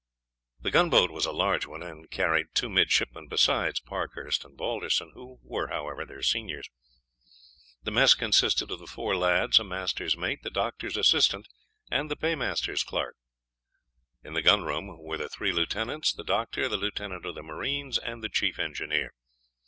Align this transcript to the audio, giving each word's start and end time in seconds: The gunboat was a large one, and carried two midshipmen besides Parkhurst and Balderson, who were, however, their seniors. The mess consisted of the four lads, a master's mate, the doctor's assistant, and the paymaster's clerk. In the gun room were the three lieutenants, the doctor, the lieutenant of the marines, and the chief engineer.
The 0.61 0.71
gunboat 0.71 1.11
was 1.11 1.27
a 1.27 1.31
large 1.31 1.67
one, 1.67 1.83
and 1.83 2.09
carried 2.09 2.55
two 2.55 2.69
midshipmen 2.71 3.27
besides 3.27 3.79
Parkhurst 3.79 4.43
and 4.43 4.57
Balderson, 4.57 5.11
who 5.13 5.37
were, 5.43 5.67
however, 5.67 6.05
their 6.05 6.23
seniors. 6.23 6.67
The 7.83 7.91
mess 7.91 8.15
consisted 8.15 8.71
of 8.71 8.79
the 8.79 8.87
four 8.87 9.15
lads, 9.15 9.59
a 9.59 9.63
master's 9.63 10.17
mate, 10.17 10.41
the 10.41 10.49
doctor's 10.49 10.97
assistant, 10.97 11.47
and 11.91 12.09
the 12.09 12.15
paymaster's 12.15 12.81
clerk. 12.81 13.15
In 14.23 14.33
the 14.33 14.41
gun 14.41 14.63
room 14.63 14.97
were 14.97 15.17
the 15.17 15.29
three 15.29 15.51
lieutenants, 15.51 16.11
the 16.11 16.23
doctor, 16.23 16.67
the 16.67 16.77
lieutenant 16.77 17.23
of 17.27 17.35
the 17.35 17.43
marines, 17.43 17.99
and 17.99 18.23
the 18.23 18.27
chief 18.29 18.57
engineer. 18.57 19.13